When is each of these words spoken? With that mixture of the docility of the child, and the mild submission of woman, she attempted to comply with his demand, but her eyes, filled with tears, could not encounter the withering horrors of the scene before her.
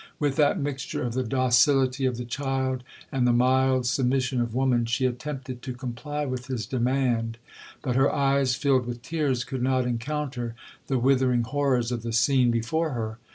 With 0.17 0.35
that 0.37 0.59
mixture 0.59 1.03
of 1.03 1.13
the 1.13 1.21
docility 1.21 2.07
of 2.07 2.17
the 2.17 2.25
child, 2.25 2.83
and 3.11 3.27
the 3.27 3.31
mild 3.31 3.85
submission 3.85 4.41
of 4.41 4.55
woman, 4.55 4.85
she 4.85 5.05
attempted 5.05 5.61
to 5.61 5.73
comply 5.73 6.25
with 6.25 6.47
his 6.47 6.65
demand, 6.65 7.37
but 7.83 7.95
her 7.95 8.11
eyes, 8.11 8.55
filled 8.55 8.87
with 8.87 9.03
tears, 9.03 9.43
could 9.43 9.61
not 9.61 9.85
encounter 9.85 10.55
the 10.87 10.97
withering 10.97 11.43
horrors 11.43 11.91
of 11.91 12.01
the 12.01 12.13
scene 12.13 12.49
before 12.49 12.93
her. 12.93 13.19